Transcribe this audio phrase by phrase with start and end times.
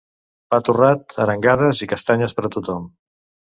[0.55, 2.91] Pa torrat, arengades i castanyes per a tothom.